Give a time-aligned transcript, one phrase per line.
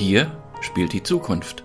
[0.00, 1.62] Hier spielt die Zukunft.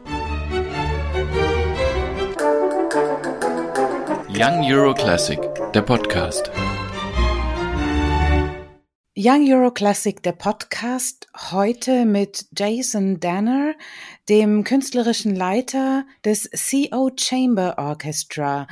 [4.28, 5.40] Young Euro Classic,
[5.74, 6.52] der Podcast.
[9.16, 13.74] Young Euro Classic, der Podcast, heute mit Jason Danner,
[14.28, 18.68] dem künstlerischen Leiter des CO Chamber Orchestra.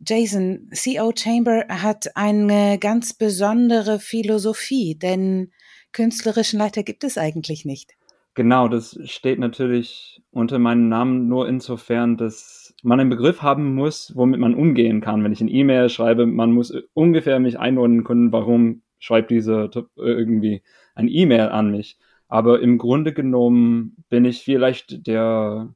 [0.00, 5.52] Jason, CO Chamber hat eine ganz besondere Philosophie, denn
[5.92, 7.92] künstlerischen Leiter gibt es eigentlich nicht.
[8.36, 14.12] Genau, das steht natürlich unter meinem Namen nur insofern, dass man einen Begriff haben muss,
[14.14, 15.24] womit man umgehen kann.
[15.24, 20.62] Wenn ich eine E-Mail schreibe, man muss ungefähr mich einordnen können, warum schreibt dieser irgendwie
[20.94, 21.98] ein E-Mail an mich.
[22.28, 25.74] Aber im Grunde genommen bin ich vielleicht der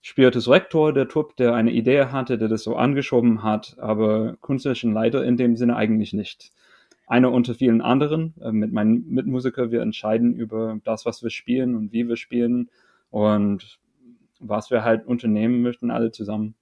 [0.00, 4.94] Spiritus Rector, der Trupp, der eine Idee hatte, der das so angeschoben hat, aber künstlerischen
[4.94, 6.52] Leiter in dem Sinne eigentlich nicht
[7.08, 8.34] einer unter vielen anderen.
[8.40, 12.70] Äh, mit meinen Mitmusikern, wir entscheiden über das, was wir spielen und wie wir spielen
[13.10, 13.78] und
[14.40, 16.54] was wir halt unternehmen möchten, alle zusammen.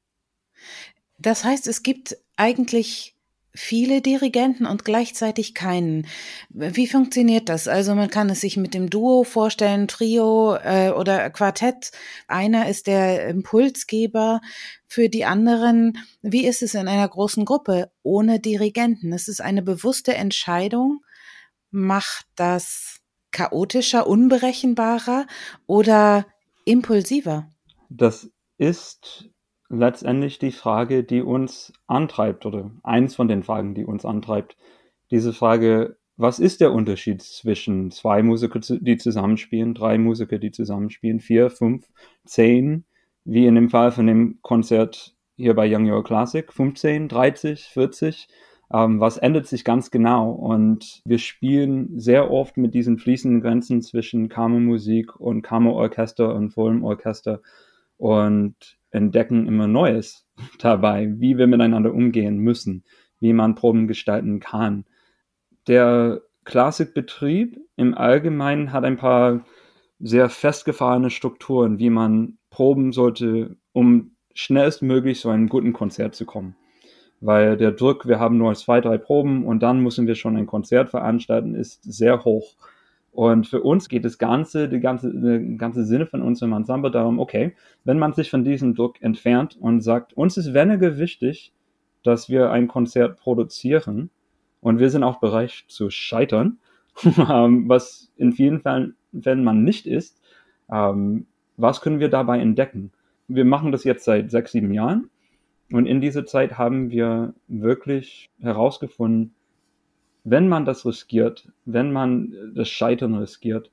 [1.19, 3.16] Das heißt, es gibt eigentlich
[3.57, 6.07] viele Dirigenten und gleichzeitig keinen.
[6.51, 7.67] Wie funktioniert das?
[7.67, 11.91] Also man kann es sich mit dem Duo vorstellen, Trio äh, oder Quartett.
[12.29, 14.41] Einer ist der Impulsgeber
[14.87, 15.99] für die anderen.
[16.23, 19.13] Wie ist es in einer großen Gruppe ohne Dirigenten?
[19.13, 21.01] Es ist eine bewusste Entscheidung.
[21.71, 23.01] Macht das
[23.33, 25.27] chaotischer, unberechenbarer
[25.67, 26.27] oder
[26.65, 27.51] impulsiver?
[27.89, 29.29] Das ist
[29.69, 34.57] letztendlich die Frage, die uns antreibt oder eins von den Fragen, die uns antreibt.
[35.11, 41.21] Diese Frage, was ist der Unterschied zwischen zwei Musiker, die zusammenspielen, drei Musiker, die zusammenspielen,
[41.21, 41.87] vier, fünf,
[42.25, 42.85] zehn,
[43.25, 48.29] wie in dem Fall von dem Konzert hier bei Young Your Classic, 15, 30, 40,
[48.73, 50.31] ähm, was ändert sich ganz genau.
[50.31, 57.43] Und wir spielen sehr oft mit diesen fließenden Grenzen zwischen Kammermusik und Kammerorchester und Orchester.
[57.99, 60.27] Und entdecken immer Neues
[60.59, 62.85] dabei, wie wir miteinander umgehen müssen,
[63.21, 64.85] wie man Proben gestalten kann.
[65.69, 69.45] Der Klassikbetrieb im Allgemeinen hat ein paar
[69.99, 76.57] sehr festgefahrene Strukturen, wie man proben sollte, um schnellstmöglich zu einem guten Konzert zu kommen.
[77.21, 80.47] Weil der Druck, wir haben nur zwei, drei Proben und dann müssen wir schon ein
[80.47, 82.55] Konzert veranstalten, ist sehr hoch.
[83.17, 87.19] Und für uns geht das Ganze, die ganze, die ganze Sinne von unserem Ensemble darum,
[87.19, 91.55] okay, wenn man sich von diesem Druck entfernt und sagt, uns ist weniger wichtig,
[92.03, 94.11] dass wir ein Konzert produzieren
[94.61, 96.59] und wir sind auch bereit zu scheitern,
[97.31, 100.21] ähm, was in vielen Fällen, Fällen man nicht ist,
[100.71, 101.25] ähm,
[101.57, 102.93] was können wir dabei entdecken?
[103.29, 105.09] Wir machen das jetzt seit sechs, sieben Jahren
[105.73, 109.35] und in dieser Zeit haben wir wirklich herausgefunden,
[110.29, 113.71] wenn man das riskiert, wenn man das Scheitern riskiert,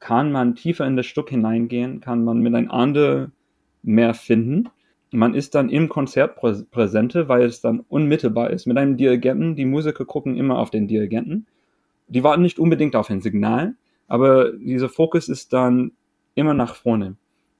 [0.00, 3.30] kann man tiefer in das Stück hineingehen, kann man miteinander
[3.82, 4.70] mehr finden.
[5.10, 6.36] Man ist dann im Konzert
[6.70, 8.64] präsente, weil es dann unmittelbar ist.
[8.64, 11.46] Mit einem Dirigenten, die Musiker gucken immer auf den Dirigenten.
[12.08, 13.74] Die warten nicht unbedingt auf ein Signal,
[14.08, 15.92] aber dieser Fokus ist dann
[16.34, 17.16] immer nach vorne.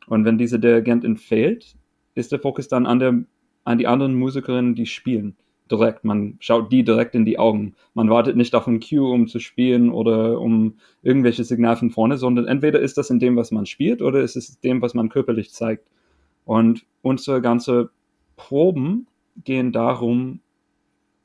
[0.06, 1.76] Und wenn dieser Dirigent entfällt,
[2.14, 3.24] ist der Fokus dann an, der,
[3.64, 5.36] an die anderen Musikerinnen, die spielen
[5.70, 6.04] direkt.
[6.04, 7.74] Man schaut die direkt in die Augen.
[7.94, 12.18] Man wartet nicht auf ein Cue, um zu spielen oder um irgendwelche Signale von vorne,
[12.18, 15.08] sondern entweder ist das in dem, was man spielt, oder ist es dem, was man
[15.08, 15.86] körperlich zeigt.
[16.44, 17.90] Und unsere ganze
[18.36, 19.06] Proben
[19.44, 20.40] gehen darum,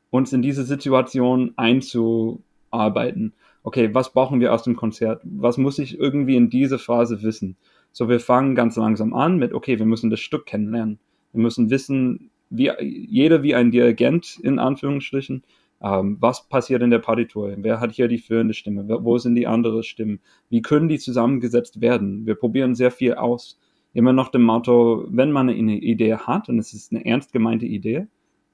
[0.10, 3.34] uns in diese Situation einzuarbeiten.
[3.64, 5.22] Okay, was brauchen wir aus dem Konzert?
[5.24, 7.58] Was muss ich irgendwie in dieser Phase wissen?
[7.92, 11.00] So, wir fangen ganz langsam an mit, okay, wir müssen das Stück kennenlernen.
[11.32, 15.44] Wir müssen wissen, wie, jeder wie ein Dirigent in Anführungsstrichen.
[15.82, 17.54] Ähm, was passiert in der Partitur?
[17.58, 18.86] Wer hat hier die führende Stimme?
[18.88, 20.20] Wo sind die anderen Stimmen?
[20.50, 22.28] Wie können die zusammengesetzt werden?
[22.28, 23.58] Wir probieren sehr viel aus.
[23.94, 27.66] Immer noch dem Motto, wenn man eine Idee hat und es ist eine ernst gemeinte
[27.66, 28.08] Idee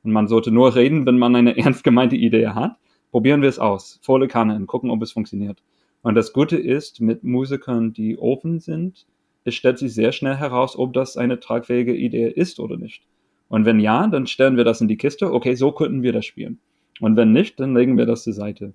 [0.03, 2.77] und man sollte nur reden, wenn man eine ernst gemeinte Idee hat,
[3.11, 3.99] probieren wir es aus.
[4.01, 5.61] Volle Kanne und gucken, ob es funktioniert.
[6.01, 9.05] Und das Gute ist, mit Musikern, die offen sind,
[9.43, 13.03] es stellt sich sehr schnell heraus, ob das eine tragfähige Idee ist oder nicht.
[13.49, 15.31] Und wenn ja, dann stellen wir das in die Kiste.
[15.31, 16.59] Okay, so könnten wir das spielen.
[16.99, 18.73] Und wenn nicht, dann legen wir das zur Seite.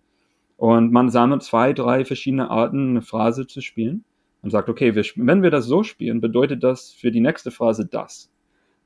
[0.56, 4.04] Und man sammelt zwei, drei verschiedene Arten, eine Phrase zu spielen.
[4.42, 7.86] Und sagt, okay, wir, wenn wir das so spielen, bedeutet das für die nächste Phrase
[7.86, 8.28] das.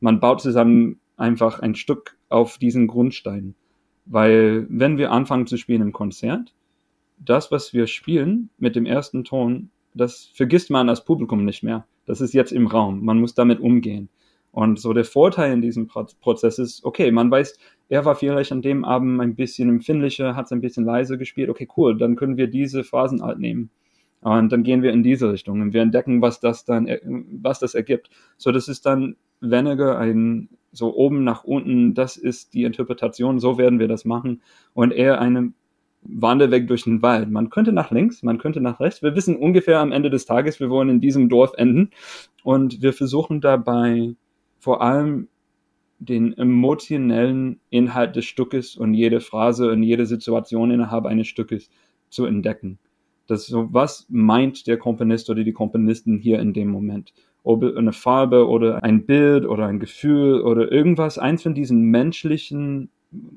[0.01, 3.55] Man baut zusammen einfach ein Stück auf diesen Grundstein.
[4.05, 6.53] Weil wenn wir anfangen zu spielen im Konzert,
[7.19, 11.87] das, was wir spielen mit dem ersten Ton, das vergisst man als Publikum nicht mehr.
[12.05, 13.05] Das ist jetzt im Raum.
[13.05, 14.09] Man muss damit umgehen.
[14.57, 17.59] Und so der Vorteil in diesem Prozess ist, okay, man weiß,
[17.91, 21.51] er war vielleicht an dem Abend ein bisschen empfindlicher, hat es ein bisschen leiser gespielt,
[21.51, 23.69] okay, cool, dann können wir diese Phasenart nehmen.
[24.23, 26.89] Und dann gehen wir in diese Richtung und wir entdecken, was das dann,
[27.43, 28.09] was das ergibt.
[28.39, 33.59] So, das ist dann weniger ein so oben nach unten, das ist die Interpretation, so
[33.59, 34.41] werden wir das machen
[34.73, 35.53] und eher eine
[36.01, 37.31] Wanderweg durch den Wald.
[37.31, 39.03] Man könnte nach links, man könnte nach rechts.
[39.03, 41.91] Wir wissen ungefähr am Ende des Tages, wir wollen in diesem Dorf enden
[42.43, 44.17] und wir versuchen dabei
[44.59, 45.29] vor allem
[45.99, 51.71] den emotionellen Inhalt des Stückes und jede Phrase und jede Situation innerhalb eines Stückes
[52.11, 52.79] zu entdecken.
[53.27, 57.13] Das so, was meint der Komponist oder die Komponisten hier in dem Moment?
[57.43, 62.91] Ob eine Farbe oder ein Bild oder ein Gefühl oder irgendwas, eins von diesen menschlichen,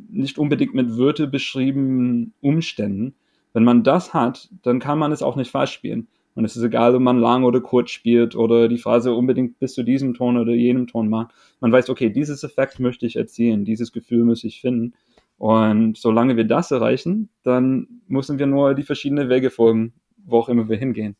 [0.10, 3.16] nicht unbedingt mit Würde beschriebenen Umständen.
[3.54, 6.08] Wenn man das hat, dann kann man es auch nicht falsch spielen.
[6.40, 9.74] Und es ist egal, ob man lang oder kurz spielt oder die Phrase unbedingt bis
[9.74, 11.34] zu diesem Ton oder jenem Ton macht.
[11.60, 14.94] Man weiß, okay, dieses Effekt möchte ich erzielen, dieses Gefühl muss ich finden.
[15.38, 20.48] Und solange wir das erreichen, dann müssen wir nur die verschiedenen Wege folgen, wo auch
[20.48, 21.18] immer wir hingehen.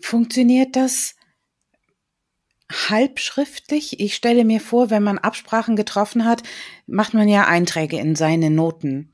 [0.00, 1.14] Funktioniert das
[2.70, 4.00] halbschriftlich?
[4.00, 6.42] Ich stelle mir vor, wenn man Absprachen getroffen hat,
[6.86, 9.10] macht man ja Einträge in seine Noten.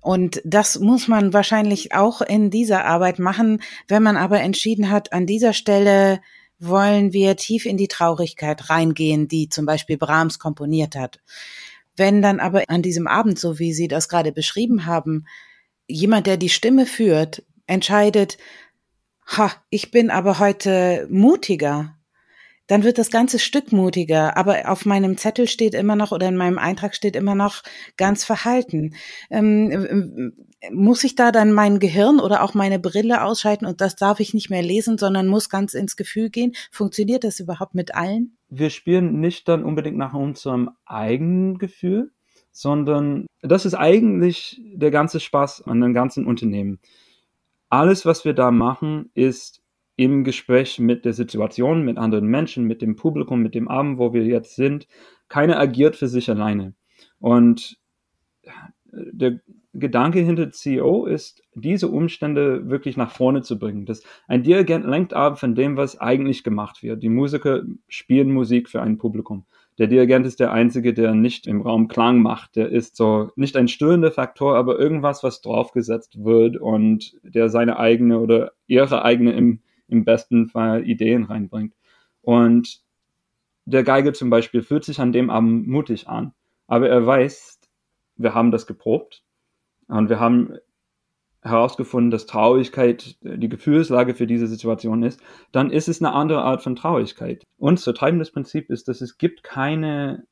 [0.00, 3.62] Und das muss man wahrscheinlich auch in dieser Arbeit machen.
[3.88, 6.20] Wenn man aber entschieden hat, an dieser Stelle
[6.58, 11.20] wollen wir tief in die Traurigkeit reingehen, die zum Beispiel Brahms komponiert hat
[11.96, 15.26] wenn dann aber an diesem Abend, so wie Sie das gerade beschrieben haben,
[15.86, 18.38] jemand, der die Stimme führt, entscheidet,
[19.26, 21.96] ha, ich bin aber heute mutiger,
[22.72, 26.38] dann wird das ganze Stück mutiger, aber auf meinem Zettel steht immer noch oder in
[26.38, 27.62] meinem Eintrag steht immer noch
[27.98, 28.94] ganz verhalten.
[29.28, 30.32] Ähm,
[30.70, 34.32] muss ich da dann mein Gehirn oder auch meine Brille ausschalten und das darf ich
[34.32, 36.54] nicht mehr lesen, sondern muss ganz ins Gefühl gehen?
[36.70, 38.38] Funktioniert das überhaupt mit allen?
[38.48, 42.10] Wir spielen nicht dann unbedingt nach unserem eigenen Gefühl,
[42.52, 46.78] sondern das ist eigentlich der ganze Spaß an dem ganzen Unternehmen.
[47.68, 49.61] Alles, was wir da machen, ist
[50.02, 54.12] im Gespräch mit der Situation, mit anderen Menschen, mit dem Publikum, mit dem Abend, wo
[54.12, 54.86] wir jetzt sind.
[55.28, 56.74] Keiner agiert für sich alleine.
[57.18, 57.78] Und
[58.92, 59.40] der
[59.74, 63.86] Gedanke hinter CEO ist, diese Umstände wirklich nach vorne zu bringen.
[63.86, 67.02] Das, ein Dirigent lenkt ab von dem, was eigentlich gemacht wird.
[67.02, 69.46] Die Musiker spielen Musik für ein Publikum.
[69.78, 72.56] Der Dirigent ist der Einzige, der nicht im Raum Klang macht.
[72.56, 77.78] Der ist so nicht ein störender Faktor, aber irgendwas, was draufgesetzt wird und der seine
[77.78, 79.60] eigene oder ihre eigene im,
[79.92, 81.74] im besten Fall Ideen reinbringt.
[82.22, 82.80] Und
[83.64, 86.32] der Geige zum Beispiel fühlt sich an dem Abend mutig an,
[86.66, 87.60] aber er weiß,
[88.16, 89.22] wir haben das geprobt
[89.88, 90.56] und wir haben
[91.42, 96.62] herausgefunden, dass Traurigkeit die Gefühlslage für diese Situation ist, dann ist es eine andere Art
[96.62, 97.44] von Traurigkeit.
[97.58, 100.24] Unser treibendes Prinzip ist, dass es gibt keine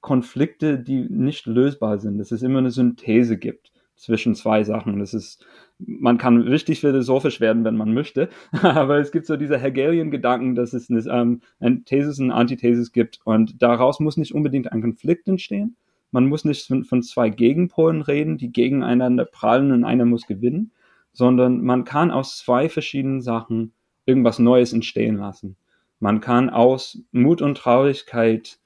[0.00, 4.98] Konflikte, die nicht lösbar sind, dass es immer eine Synthese gibt zwischen zwei Sachen.
[4.98, 5.44] Das ist,
[5.78, 8.28] man kann richtig philosophisch werden, wenn man möchte,
[8.62, 12.92] aber es gibt so diese Hegelian-Gedanken, dass es eine, ähm, eine Thesis und eine Antithesis
[12.92, 15.76] gibt und daraus muss nicht unbedingt ein Konflikt entstehen,
[16.14, 20.70] man muss nicht von, von zwei Gegenpolen reden, die gegeneinander prallen und einer muss gewinnen,
[21.12, 23.72] sondern man kann aus zwei verschiedenen Sachen
[24.06, 25.56] irgendwas Neues entstehen lassen.
[25.98, 28.58] Man kann aus Mut und Traurigkeit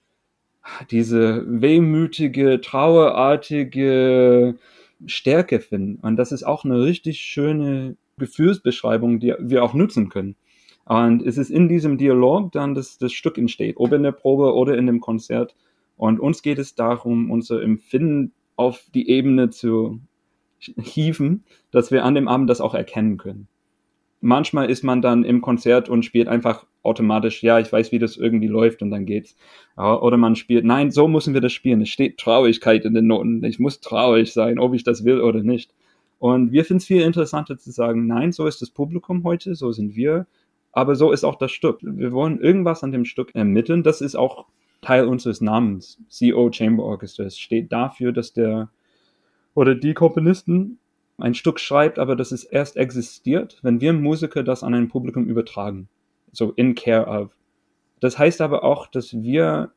[0.90, 4.58] diese wehmütige, trauerartige
[5.06, 6.00] Stärke finden.
[6.00, 10.36] Und das ist auch eine richtig schöne Gefühlsbeschreibung, die wir auch nutzen können.
[10.84, 14.54] Und es ist in diesem Dialog dann, dass das Stück entsteht, ob in der Probe
[14.54, 15.54] oder in dem Konzert.
[15.96, 20.00] Und uns geht es darum, unser Empfinden auf die Ebene zu
[20.58, 23.48] hieven, dass wir an dem Abend das auch erkennen können.
[24.20, 28.16] Manchmal ist man dann im Konzert und spielt einfach automatisch, ja, ich weiß, wie das
[28.16, 29.36] irgendwie läuft und dann geht's.
[29.76, 31.82] Oder man spielt, nein, so müssen wir das spielen.
[31.82, 33.44] Es steht Traurigkeit in den Noten.
[33.44, 35.72] Ich muss traurig sein, ob ich das will oder nicht.
[36.18, 39.70] Und wir finden es viel interessanter zu sagen, nein, so ist das Publikum heute, so
[39.70, 40.26] sind wir,
[40.72, 41.78] aber so ist auch das Stück.
[41.82, 43.84] Wir wollen irgendwas an dem Stück ermitteln.
[43.84, 44.46] Das ist auch
[44.80, 47.24] Teil unseres Namens, CO Chamber Orchestra.
[47.24, 48.70] Es steht dafür, dass der
[49.54, 50.78] oder die Komponisten
[51.18, 55.26] ein Stück schreibt, aber dass es erst existiert, wenn wir Musiker das an ein Publikum
[55.26, 55.88] übertragen.
[56.32, 57.36] So in care of.
[58.00, 59.72] Das heißt aber auch, dass wir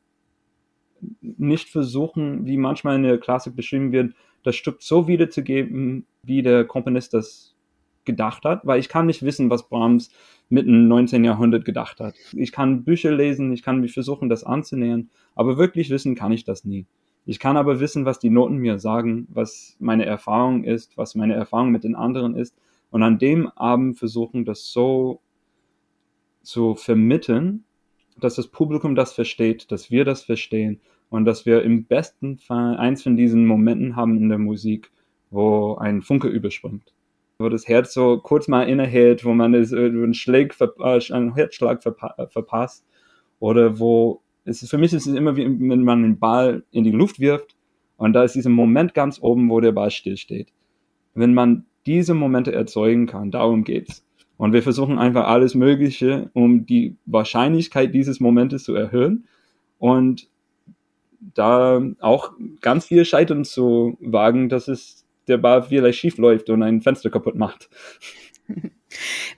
[1.20, 6.64] nicht versuchen, wie manchmal in der Klassik beschrieben wird, das Stück so wiederzugeben, wie der
[6.64, 7.56] Komponist das
[8.04, 10.10] gedacht hat, weil ich kann nicht wissen, was Brahms
[10.48, 11.24] mitten im 19.
[11.24, 12.14] Jahrhundert gedacht hat.
[12.32, 16.44] Ich kann Bücher lesen, ich kann mich versuchen, das anzunähern, aber wirklich wissen kann ich
[16.44, 16.86] das nie.
[17.24, 21.34] Ich kann aber wissen, was die Noten mir sagen, was meine Erfahrung ist, was meine
[21.34, 22.56] Erfahrung mit den anderen ist
[22.90, 25.20] und an dem Abend versuchen, das so
[26.42, 27.64] zu vermitteln,
[28.18, 32.76] dass das Publikum das versteht, dass wir das verstehen und dass wir im besten Fall
[32.76, 34.90] eins von diesen Momenten haben in der Musik,
[35.30, 36.92] wo ein Funke überspringt
[37.42, 41.84] wo das Herz so kurz mal innehält, wo man es, einen, Schlag, äh, einen Herzschlag
[41.84, 42.86] äh, verpasst.
[43.40, 46.84] Oder wo, es ist, für mich ist es immer wie, wenn man den Ball in
[46.84, 47.56] die Luft wirft
[47.96, 50.52] und da ist dieser Moment ganz oben, wo der Ball stillsteht.
[51.14, 54.04] Wenn man diese Momente erzeugen kann, darum geht's.
[54.36, 59.28] Und wir versuchen einfach alles Mögliche, um die Wahrscheinlichkeit dieses Momentes zu erhöhen
[59.78, 60.28] und
[61.34, 66.62] da auch ganz viel Scheitern zu wagen, dass es der Ball vielleicht schief läuft und
[66.62, 67.68] ein Fenster kaputt macht.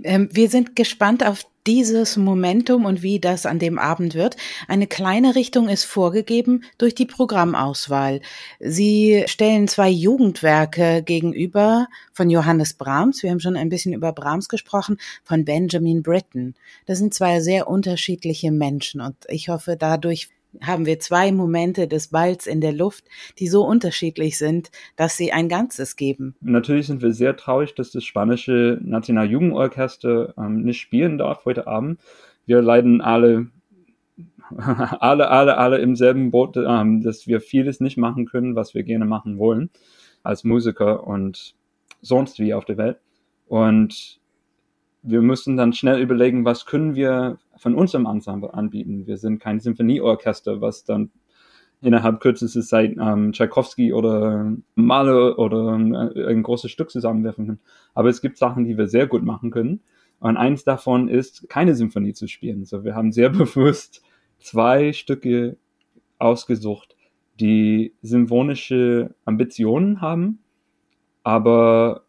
[0.02, 4.36] Ähm, wir sind gespannt auf dieses Momentum und wie das an dem Abend wird.
[4.68, 8.20] Eine kleine Richtung ist vorgegeben durch die Programmauswahl.
[8.60, 13.22] Sie stellen zwei Jugendwerke gegenüber von Johannes Brahms.
[13.22, 16.54] Wir haben schon ein bisschen über Brahms gesprochen, von Benjamin Britten.
[16.86, 20.28] Das sind zwei sehr unterschiedliche Menschen und ich hoffe, dadurch
[20.60, 23.04] haben wir zwei Momente des Balls in der Luft,
[23.38, 26.34] die so unterschiedlich sind, dass sie ein Ganzes geben.
[26.40, 32.00] Natürlich sind wir sehr traurig, dass das spanische Nationaljugendorchester ähm, nicht spielen darf heute Abend.
[32.46, 33.46] Wir leiden alle,
[34.56, 38.82] alle, alle, alle im selben Boot, ähm, dass wir vieles nicht machen können, was wir
[38.82, 39.70] gerne machen wollen
[40.22, 41.54] als Musiker und
[42.00, 42.98] sonst wie auf der Welt.
[43.46, 44.20] Und
[45.04, 49.06] wir müssen dann schnell überlegen, was können wir von unserem Ensemble anbieten.
[49.06, 51.10] Wir sind kein Symphonieorchester, was dann
[51.82, 55.78] innerhalb kürzester Zeit ähm, Tchaikovsky oder Mahler oder
[56.14, 57.60] äh, ein großes Stück zusammenwerfen können.
[57.92, 59.80] Aber es gibt Sachen, die wir sehr gut machen können.
[60.20, 62.64] Und eins davon ist, keine Symphonie zu spielen.
[62.64, 64.02] So, wir haben sehr bewusst
[64.38, 65.58] zwei Stücke
[66.18, 66.96] ausgesucht,
[67.40, 70.38] die symphonische Ambitionen haben,
[71.22, 72.04] aber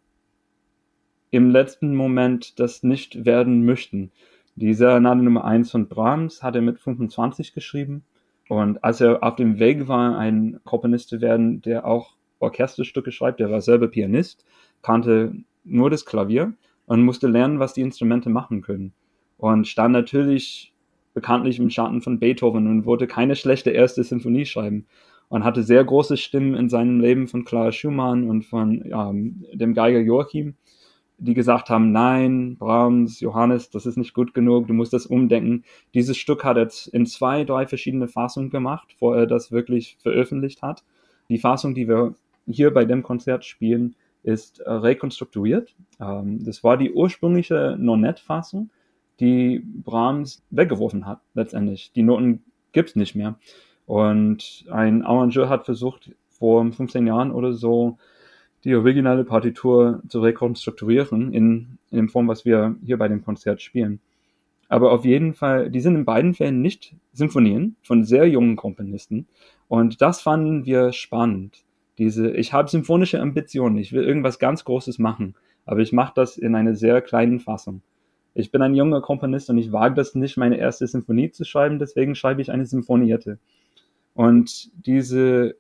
[1.35, 4.11] im letzten Moment das nicht werden möchten.
[4.55, 8.05] Dieser Name Nummer 1 von Brahms hat er mit 25 geschrieben.
[8.47, 13.41] Und als er auf dem Weg war, ein Komponist zu werden, der auch Orchesterstücke schreibt,
[13.41, 14.45] der war selber Pianist,
[14.81, 16.53] kannte nur das Klavier
[16.85, 18.93] und musste lernen, was die Instrumente machen können.
[19.37, 20.73] Und stand natürlich
[21.13, 24.85] bekanntlich im Schatten von Beethoven und wollte keine schlechte erste Sinfonie schreiben.
[25.27, 29.73] Und hatte sehr große Stimmen in seinem Leben von Clara Schumann und von ähm, dem
[29.73, 30.55] Geiger Joachim
[31.17, 35.63] die gesagt haben, nein, Brahms, Johannes, das ist nicht gut genug, du musst das umdenken.
[35.93, 40.61] Dieses Stück hat er in zwei, drei verschiedene Fassungen gemacht, bevor er das wirklich veröffentlicht
[40.61, 40.83] hat.
[41.29, 42.15] Die Fassung, die wir
[42.47, 45.75] hier bei dem Konzert spielen, ist äh, rekonstruiert.
[45.99, 48.69] Ähm, das war die ursprüngliche Nonett-Fassung,
[49.19, 51.91] die Brahms weggeworfen hat, letztendlich.
[51.93, 53.39] Die Noten gibt's nicht mehr.
[53.85, 57.97] Und ein Arrangeur hat versucht, vor 15 Jahren oder so,
[58.65, 63.61] die originale Partitur zu rekonstruieren in, in der Form, was wir hier bei dem Konzert
[63.61, 64.01] spielen.
[64.67, 69.27] Aber auf jeden Fall, die sind in beiden Fällen nicht Sinfonien von sehr jungen Komponisten.
[69.67, 71.63] Und das fanden wir spannend.
[71.99, 76.37] Diese, ich habe symphonische Ambitionen, ich will irgendwas ganz Großes machen, aber ich mache das
[76.37, 77.81] in einer sehr kleinen Fassung.
[78.33, 81.79] Ich bin ein junger Komponist und ich wage das nicht, meine erste Symphonie zu schreiben,
[81.79, 83.37] deswegen schreibe ich eine Symphoniette.
[84.13, 85.55] Und diese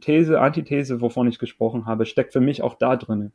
[0.00, 3.32] These, Antithese, wovon ich gesprochen habe, steckt für mich auch da drin.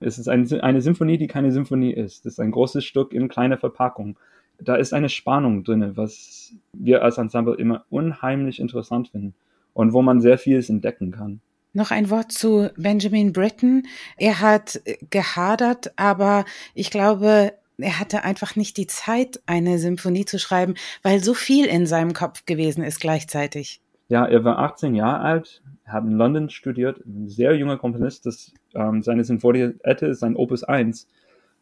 [0.00, 2.24] Es ist eine, eine Symphonie, die keine Symphonie ist.
[2.24, 4.18] Es ist ein großes Stück in kleiner Verpackung.
[4.58, 9.34] Da ist eine Spannung drin, was wir als Ensemble immer unheimlich interessant finden
[9.74, 11.40] und wo man sehr vieles entdecken kann.
[11.72, 13.86] Noch ein Wort zu Benjamin Britten.
[14.16, 14.80] Er hat
[15.10, 21.22] gehadert, aber ich glaube, er hatte einfach nicht die Zeit, eine Symphonie zu schreiben, weil
[21.22, 23.80] so viel in seinem Kopf gewesen ist gleichzeitig.
[24.08, 25.62] Ja, er war 18 Jahre alt,
[25.92, 30.64] hat in London studiert, ein sehr junger Komponist, das, ähm, seine Sinfoniette ist sein Opus
[30.64, 31.08] 1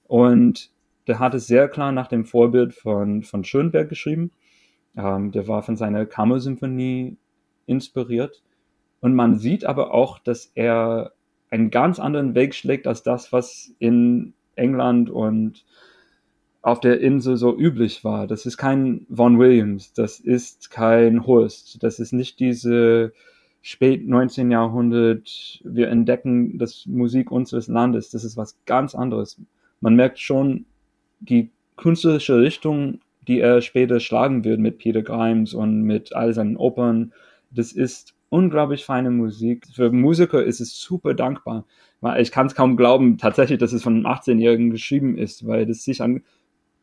[0.05, 0.71] und
[1.07, 4.31] der hat es sehr klar nach dem Vorbild von, von Schönberg geschrieben.
[4.97, 7.17] Ähm, der war von seiner Kammersymphonie
[7.67, 8.43] inspiriert
[9.01, 11.13] und man sieht aber auch, dass er
[11.51, 15.65] einen ganz anderen Weg schlägt als das, was in England und
[16.61, 18.27] auf der Insel so üblich war.
[18.27, 23.13] Das ist kein Von Williams, das ist kein Horst, das ist nicht diese
[23.63, 24.51] spät 19.
[24.51, 29.41] Jahrhundert, wir entdecken das Musik unseres Landes, das ist was ganz anderes.
[29.81, 30.67] Man merkt schon
[31.21, 36.57] die künstlerische Richtung, die er später schlagen wird mit Peter Grimes und mit all seinen
[36.57, 37.13] Opern.
[37.51, 39.67] Das ist unglaublich feine Musik.
[39.75, 41.65] Für Musiker ist es super dankbar.
[42.19, 45.83] Ich kann es kaum glauben, tatsächlich, dass es von einem 18-Jährigen geschrieben ist, weil das
[45.83, 46.23] sich an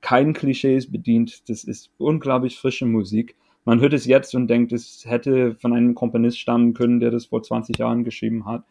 [0.01, 1.50] keinen Klischees bedient.
[1.50, 3.36] Das ist unglaublich frische Musik.
[3.65, 7.25] Man hört es jetzt und denkt, es hätte von einem Komponist stammen können, der das
[7.25, 8.63] vor 20 Jahren geschrieben hat.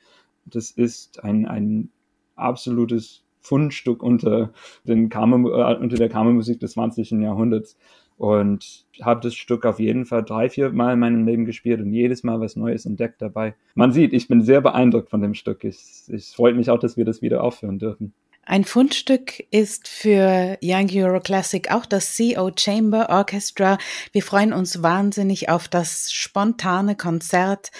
[0.46, 1.90] Das ist ein, ein
[2.36, 4.52] absolutes Fundstück unter,
[4.84, 7.10] den Kammer, äh, unter der Kammermusik des 20.
[7.22, 7.76] Jahrhunderts.
[8.16, 11.92] Und habe das Stück auf jeden Fall drei, vier Mal in meinem Leben gespielt und
[11.92, 13.56] jedes Mal was Neues entdeckt dabei.
[13.74, 15.64] Man sieht, ich bin sehr beeindruckt von dem Stück.
[15.64, 18.14] Es, es freut mich auch, dass wir das wieder aufführen dürfen.
[18.46, 23.78] Ein Fundstück ist für Young Euro Classic auch das CO Chamber Orchestra.
[24.12, 27.70] Wir freuen uns wahnsinnig auf das spontane Konzert.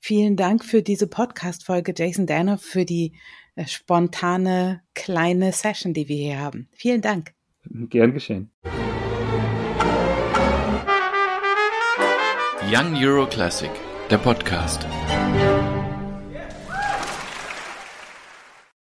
[0.00, 3.12] Vielen Dank für diese Podcast-Folge, Jason Danner, für die
[3.56, 6.68] äh, spontane kleine Session, die wir hier haben.
[6.72, 7.34] Vielen Dank.
[7.68, 8.50] Gern geschehen.
[12.70, 13.70] Young Euro Classic,
[14.10, 14.86] der Podcast.